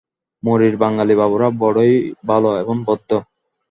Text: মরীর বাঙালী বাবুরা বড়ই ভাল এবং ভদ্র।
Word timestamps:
মরীর 0.43 0.75
বাঙালী 0.77 1.15
বাবুরা 1.15 1.47
বড়ই 1.61 1.93
ভাল 2.27 2.43
এবং 2.63 2.75
ভদ্র। 2.87 3.11